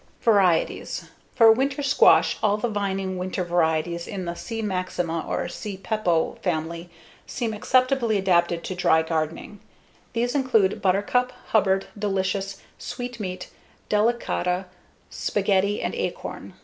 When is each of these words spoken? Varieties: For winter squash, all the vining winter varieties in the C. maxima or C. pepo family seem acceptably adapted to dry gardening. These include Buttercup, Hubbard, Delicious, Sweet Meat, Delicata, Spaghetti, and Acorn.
Varieties: 0.23 1.09
For 1.35 1.51
winter 1.51 1.83
squash, 1.83 2.39
all 2.41 2.57
the 2.57 2.67
vining 2.67 3.19
winter 3.19 3.43
varieties 3.43 4.07
in 4.07 4.25
the 4.25 4.33
C. 4.33 4.63
maxima 4.63 5.23
or 5.27 5.47
C. 5.47 5.77
pepo 5.77 6.39
family 6.41 6.89
seem 7.27 7.53
acceptably 7.53 8.17
adapted 8.17 8.63
to 8.63 8.73
dry 8.73 9.03
gardening. 9.03 9.59
These 10.13 10.33
include 10.33 10.81
Buttercup, 10.81 11.31
Hubbard, 11.49 11.85
Delicious, 11.95 12.59
Sweet 12.79 13.19
Meat, 13.19 13.51
Delicata, 13.91 14.65
Spaghetti, 15.11 15.83
and 15.83 15.93
Acorn. 15.93 16.55